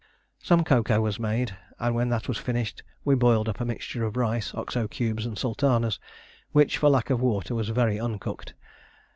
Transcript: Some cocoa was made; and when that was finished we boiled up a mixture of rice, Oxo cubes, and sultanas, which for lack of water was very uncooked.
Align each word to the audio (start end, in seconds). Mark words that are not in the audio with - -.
Some 0.41 0.63
cocoa 0.63 0.99
was 0.99 1.19
made; 1.19 1.55
and 1.77 1.93
when 1.93 2.09
that 2.09 2.27
was 2.27 2.39
finished 2.39 2.81
we 3.05 3.13
boiled 3.13 3.47
up 3.47 3.59
a 3.61 3.65
mixture 3.65 4.03
of 4.03 4.17
rice, 4.17 4.51
Oxo 4.55 4.87
cubes, 4.87 5.27
and 5.27 5.37
sultanas, 5.37 5.99
which 6.53 6.79
for 6.79 6.89
lack 6.89 7.11
of 7.11 7.21
water 7.21 7.53
was 7.53 7.69
very 7.69 7.99
uncooked. 7.99 8.55